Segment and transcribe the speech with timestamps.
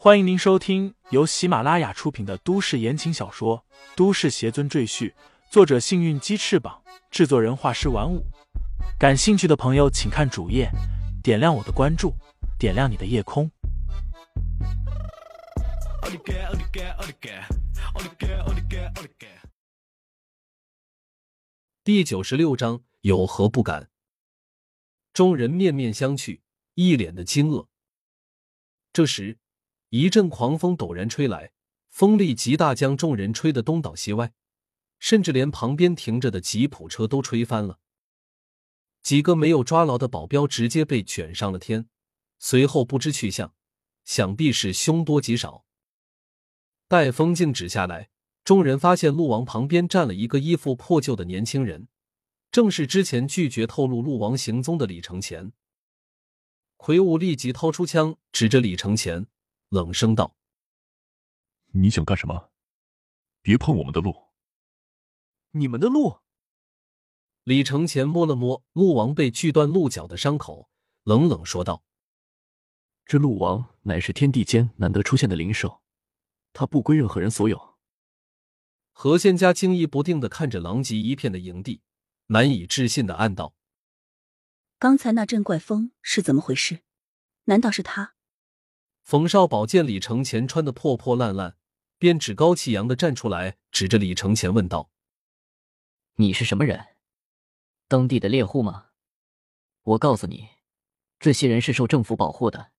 [0.00, 3.64] 欢迎您收听由喜马拉雅出品的都市言情小说
[3.96, 5.10] 《都市邪尊赘婿》，
[5.50, 8.24] 作者：幸运鸡翅膀，制作人：画师玩五。
[8.96, 10.70] 感兴趣的朋友，请看主页，
[11.20, 12.14] 点亮我的关注，
[12.60, 13.50] 点亮你的夜空。
[21.82, 23.90] 第九十六章，有何不敢？
[25.12, 26.38] 众人面面相觑，
[26.74, 27.66] 一脸的惊愕。
[28.92, 29.38] 这时，
[29.90, 31.52] 一阵狂风陡然吹来，
[31.88, 34.32] 风力极大，将众人吹得东倒西歪，
[34.98, 37.78] 甚至连旁边停着的吉普车都吹翻了。
[39.02, 41.88] 几个没有抓牢的保镖直接被卷上了天，
[42.38, 43.54] 随后不知去向，
[44.04, 45.64] 想必是凶多吉少。
[46.86, 48.10] 待风静止下来，
[48.44, 51.88] 众人发现陆王旁边站了一个衣服破旧的年轻人，
[52.50, 55.52] 正是之前拒绝透露陆王行踪的李承前。
[56.76, 59.26] 魁梧立即掏出枪，指着李承前。
[59.68, 60.34] 冷声道
[61.72, 62.50] ：“你想干什么？
[63.42, 64.28] 别碰我们的路！
[65.50, 66.20] 你们的路！”
[67.44, 70.70] 李承前摸了摸鹿王被锯断鹿角的伤口，
[71.04, 71.82] 冷冷说道
[73.06, 75.82] ：“这鹿王乃是天地间难得出现的灵兽，
[76.52, 77.78] 它不归任何人所有。”
[78.92, 81.82] 何仙家惊疑不定的看着狼藉一片的营地，
[82.26, 83.54] 难以置信的暗道
[84.78, 86.82] ：“刚才那阵怪风是怎么回事？
[87.44, 88.16] 难道是他？”
[89.08, 91.56] 冯少宝见李承前穿的破破烂烂，
[91.96, 94.90] 便趾高气扬的站出来，指着李承前问道
[96.16, 96.88] ：“你是什么人？
[97.86, 98.90] 当地的猎户吗？
[99.82, 100.50] 我告诉你，
[101.18, 102.72] 这些人是受政府保护的，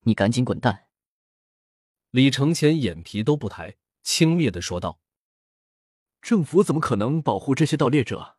[0.00, 0.88] 你赶紧滚蛋！”
[2.10, 5.00] 李承前眼皮都不抬，轻蔑的说道
[6.20, 8.38] ：“政府怎么可能保护这些盗猎者？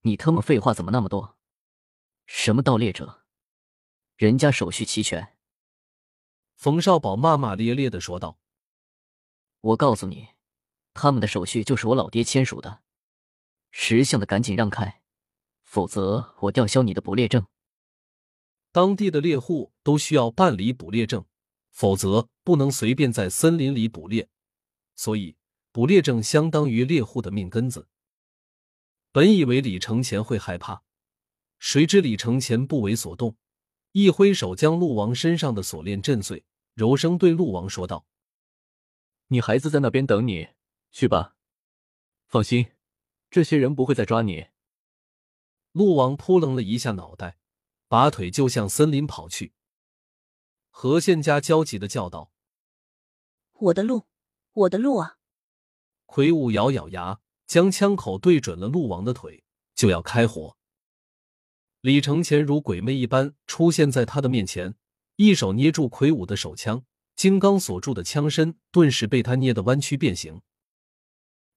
[0.00, 1.36] 你他妈废话怎么那么多？
[2.24, 3.26] 什么盗猎者？
[4.16, 5.32] 人家手续齐全。”
[6.56, 8.38] 冯少宝骂骂咧咧的说道
[9.60, 10.28] ：“我告诉你，
[10.94, 12.82] 他们的手续就是我老爹签署的，
[13.70, 15.02] 识相的赶紧让开，
[15.62, 17.46] 否则我吊销你的捕猎证。
[18.72, 21.24] 当地的猎户都需要办理捕猎证，
[21.70, 24.28] 否则不能随便在森林里捕猎，
[24.94, 25.36] 所以
[25.72, 27.86] 捕猎证相当于猎户的命根子。”
[29.12, 30.82] 本以为李承前会害怕，
[31.58, 33.36] 谁知李承前不为所动。
[33.98, 38.04] 一挥手，将陆王身上的锁链震碎，柔声对陆王说道
[39.28, 40.48] ：“你孩子在那边等你，
[40.90, 41.34] 去吧。
[42.26, 42.72] 放心，
[43.30, 44.48] 这些人不会再抓你。”
[45.72, 47.38] 陆王扑棱了一下脑袋，
[47.88, 49.54] 拔腿就向森林跑去。
[50.68, 52.30] 何县家焦急的叫道
[53.58, 54.02] ：“我的路，
[54.52, 55.16] 我的路啊！”
[56.04, 59.42] 魁梧咬咬牙，将枪口对准了陆王的腿，
[59.74, 60.58] 就要开火。
[61.80, 64.74] 李承前如鬼魅一般出现在他的面前，
[65.16, 70.42] 一手捏住魁梧的手枪，金刚锁住的枪身顿时被他捏得弯曲变形。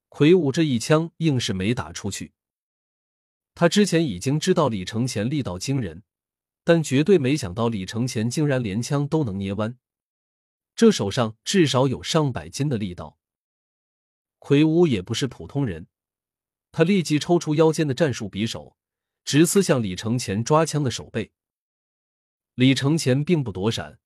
[0.08, 2.34] 魁梧这一枪硬是没打出去。
[3.56, 6.04] 他之前已经知道李承前力道惊人，
[6.64, 9.78] 但绝对没想到李承前竟然连枪都能捏弯，
[10.76, 13.18] 这手上至少有上百斤的力道。
[14.38, 15.88] 魁梧也不是普通人，
[16.72, 18.76] 他立即抽出腰间的战术匕首。
[19.24, 21.32] 直刺向李承前抓枪的手背，
[22.56, 24.00] 李承前并不躲闪，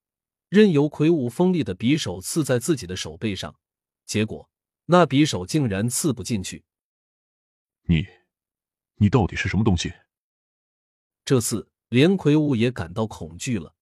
[0.49, 3.57] 任由魁梧锋利的匕首刺在自己的手背上，
[4.05, 4.49] 结果
[4.85, 6.65] 那匕首竟然刺不进去。
[7.83, 8.05] 你，
[8.95, 9.93] 你到底是什么东西？
[11.25, 13.75] 这次连魁梧也感到恐惧了。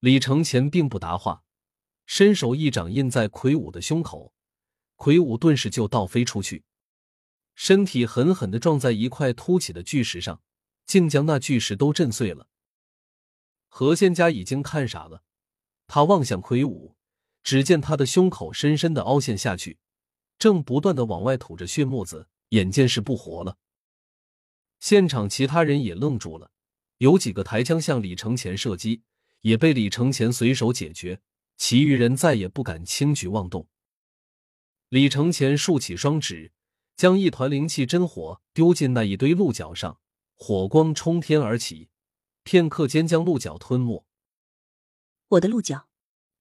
[0.00, 1.42] 李承前并不答话，
[2.06, 4.34] 伸手一掌印在魁梧的胸口，
[4.96, 6.64] 魁梧顿时就倒飞出去。
[7.60, 10.40] 身体狠狠的撞在一块凸起的巨石上，
[10.86, 12.46] 竟将那巨石都震碎了。
[13.66, 15.24] 何仙家已经看傻了，
[15.88, 16.94] 他望向魁梧，
[17.42, 19.78] 只见他的胸口深深的凹陷下去，
[20.38, 23.58] 正不断的往外吐着血沫子，眼见是不活了。
[24.78, 26.52] 现场其他人也愣住了，
[26.98, 29.02] 有几个抬枪向李承前射击，
[29.40, 31.20] 也被李承前随手解决，
[31.56, 33.66] 其余人再也不敢轻举妄动。
[34.90, 36.52] 李承前竖起双指。
[36.98, 40.00] 将一团灵气真火丢进那一堆鹿角上，
[40.34, 41.90] 火光冲天而起，
[42.42, 44.04] 片刻间将鹿角吞没。
[45.28, 45.88] 我的鹿角，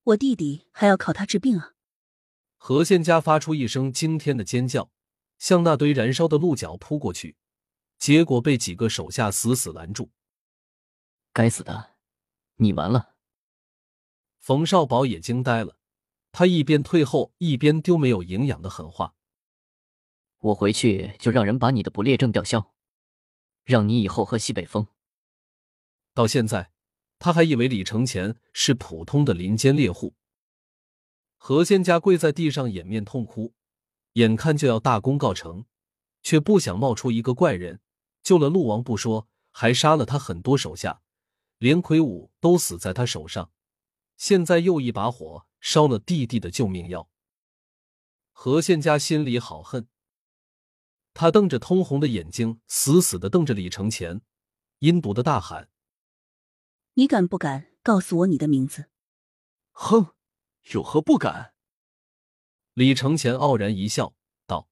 [0.01, 1.75] 我弟弟还要靠它治病啊！
[2.57, 4.89] 何仙家发出一声惊天的尖叫，
[5.37, 7.37] 向那堆燃烧的鹿角扑过去，
[7.99, 10.09] 结果被几个手下死死拦住。
[11.33, 11.91] 该死的，
[12.55, 13.13] 你完了！
[14.39, 15.77] 冯少宝也惊呆了，
[16.31, 19.13] 他一边退后，一边丢没有营养的狠话。
[20.39, 22.73] 我回去就让人把你的捕猎证吊销，
[23.63, 24.87] 让你以后喝西北风。
[26.13, 26.71] 到现在，
[27.19, 30.15] 他还以为李承前是普通的林间猎户。
[31.37, 33.53] 何仙家跪在地上，掩面痛哭，
[34.13, 35.65] 眼看就要大功告成，
[36.21, 37.79] 却不想冒出一个怪人，
[38.21, 41.01] 救了陆王不说，还杀了他很多手下，
[41.57, 43.51] 连魁梧都死在他手上。
[44.15, 47.09] 现在又一把火烧了弟弟的救命药，
[48.31, 49.87] 何仙家心里好恨。
[51.19, 54.21] 他瞪着通红的眼睛，死死的瞪着李承前，
[54.77, 55.71] 阴毒的大喊
[56.93, 58.85] ：“你敢不敢告诉我你的名字？”
[59.73, 60.13] 哼，
[60.73, 61.55] 有何不敢？
[62.75, 64.13] 李承前傲然一笑，
[64.45, 64.69] 道：“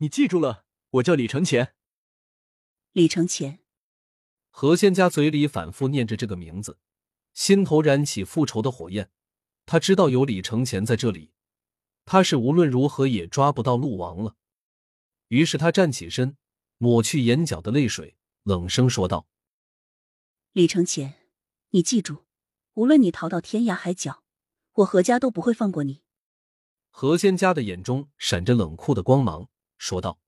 [0.00, 1.74] 你记住了，我叫李承前。”
[2.92, 3.60] 李承前。
[4.48, 6.78] 何仙家嘴里反复念着这个名字。
[7.34, 9.10] 心头燃起复仇的火焰，
[9.66, 11.34] 他知道有李承前在这里，
[12.06, 14.36] 他是无论如何也抓不到陆王了。
[15.30, 16.36] 于是他站起身，
[16.76, 19.28] 抹去眼角的泪水，冷声说道
[20.50, 21.14] ：“李承前，
[21.70, 22.24] 你记住，
[22.74, 24.24] 无论你逃到天涯海角，
[24.72, 26.02] 我何家都不会放过你。”
[26.90, 29.48] 何仙家的眼中闪着冷酷的光芒，
[29.78, 30.18] 说道：“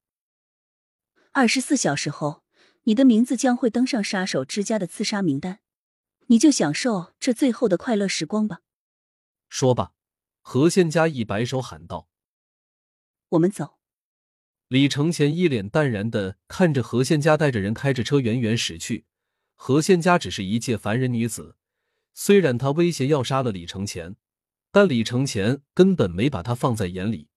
[1.32, 2.44] 二十四小时后，
[2.84, 5.58] 你的名字将会登上杀手之家的刺杀名单。”
[6.26, 8.60] 你就享受这最后的快乐时光吧。
[9.48, 9.92] 说罢，
[10.40, 12.08] 何仙家一摆手喊道
[13.30, 13.80] ：“我们走。”
[14.72, 19.04] 李承前一脸淡然的看着何仙家带着人开着车远远驶去。
[19.54, 21.56] 何仙家只是一介凡人女子，
[22.14, 24.16] 虽然她威胁要杀了李承前，
[24.70, 27.28] 但李承前根本没把她放在眼里。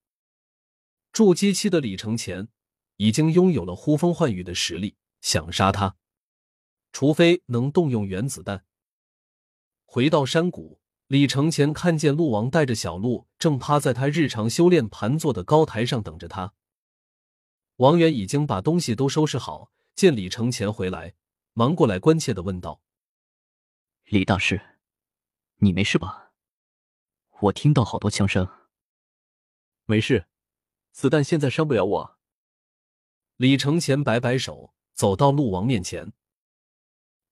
[1.11, 2.47] 筑基期的李承前
[2.95, 5.97] 已经拥有了呼风唤雨的实力，想杀他，
[6.93, 8.63] 除非能动用原子弹。
[9.83, 16.53] 回到山谷，李承前看见鹿王带着小鹿正趴在他日常修炼盘坐的高台上等着他。
[17.77, 21.13] 王源已经把东西都收拾好，见李承前回来，
[21.53, 22.81] 忙过来关切的问道
[24.07, 24.77] ：“李大师，
[25.57, 26.31] 你没事吧？
[27.41, 28.47] 我听到好多枪声。
[29.85, 30.27] ”“没事，
[30.91, 32.17] 子弹现在伤不了我。”
[33.35, 36.13] 李承前摆摆手，走到陆王面前。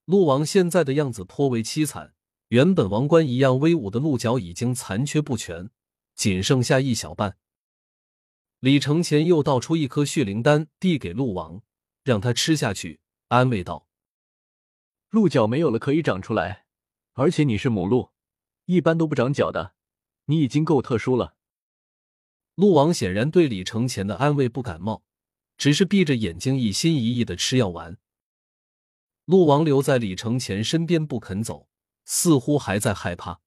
[0.03, 2.13] 陆王现在的样子颇为凄惨。
[2.49, 5.71] 原本王冠一样威武的鹿角已经残缺不全，
[6.13, 7.37] 仅剩下一小半。
[8.63, 11.61] 李承前又倒出一颗血灵丹，递给鹿王，
[12.01, 13.89] 让他吃下去，安慰道
[15.11, 16.65] ：“鹿角没有了可以长出来，
[17.11, 18.11] 而且你是母鹿，
[18.63, 19.75] 一般都不长角的，
[20.27, 21.35] 你已经够特殊了。”
[22.55, 25.03] 鹿王显然对李承前的安慰不感冒，
[25.57, 27.97] 只是闭着眼睛一心一意的吃药丸。
[29.25, 31.67] 鹿王留在李承前身边不肯走。
[32.05, 33.41] 似乎还在害怕，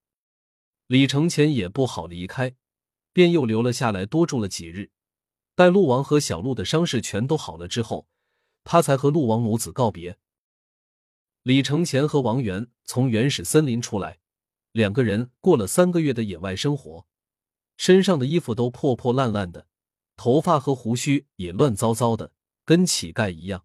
[0.86, 2.54] 李承前也不好离开，
[3.14, 4.90] 便又留了下来，多住了几日。
[5.56, 8.06] 待陆王和小鹿的伤势全都好了之后，
[8.62, 10.18] 他才和陆王母子告别。
[11.42, 14.18] 李承前和王源从原始森林出来，
[14.72, 17.06] 两个人过了三个月的野外生活，
[17.78, 19.66] 身上的衣服都破破烂烂的，
[20.14, 22.32] 头发和胡须也乱糟糟的，
[22.66, 23.64] 跟乞丐一样。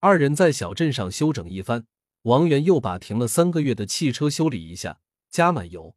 [0.00, 1.86] 二人在小镇上休整一番。
[2.22, 5.00] 王源又把停了三个月的汽车修理一下，
[5.30, 5.96] 加满油，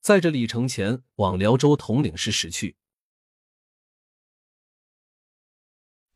[0.00, 2.76] 载着李承前往辽州统领市驶去。